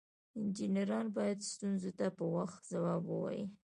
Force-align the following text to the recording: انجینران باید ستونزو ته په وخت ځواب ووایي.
انجینران 0.39 1.05
باید 1.15 1.39
ستونزو 1.51 1.91
ته 1.99 2.07
په 2.17 2.23
وخت 2.35 2.59
ځواب 2.71 3.03
ووایي. 3.07 3.45